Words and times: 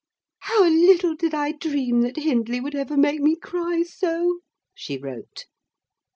"How 0.39 0.67
little 0.67 1.13
did 1.13 1.35
I 1.35 1.51
dream 1.51 2.01
that 2.01 2.17
Hindley 2.17 2.59
would 2.59 2.73
ever 2.73 2.97
make 2.97 3.19
me 3.19 3.35
cry 3.35 3.83
so!" 3.83 4.39
she 4.73 4.97
wrote. 4.97 5.45